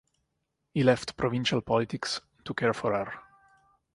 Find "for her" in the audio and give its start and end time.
2.73-3.13